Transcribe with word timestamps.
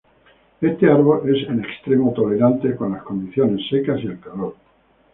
Este 0.61 0.89
árbol 0.89 1.29
es 1.31 1.47
en 1.47 1.63
extremo 1.63 2.11
tolerante 2.11 2.75
con 2.75 2.91
las 2.93 3.03
condiciones 3.03 3.69
secas 3.69 3.99
y 4.03 4.07
el 4.07 4.19
calor. 4.19 4.55